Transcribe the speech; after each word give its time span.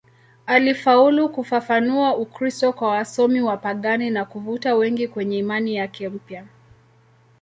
Alifaulu 0.45 1.29
kufafanua 1.29 2.17
Ukristo 2.17 2.73
kwa 2.73 2.87
wasomi 2.91 3.41
wapagani 3.41 4.09
na 4.09 4.25
kuvuta 4.25 4.75
wengi 4.75 5.07
kwenye 5.07 5.37
imani 5.37 5.75
yake 5.75 6.09
mpya. 6.09 6.45